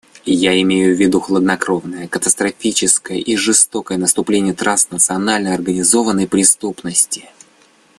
[0.25, 7.29] Я имею в виду хладнокровное, катастрофическое и жестокое наступление транснациональной организованной преступности.